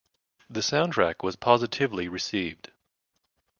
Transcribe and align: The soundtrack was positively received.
The 0.49 0.61
soundtrack 0.61 1.21
was 1.21 1.35
positively 1.35 2.07
received. 2.07 2.71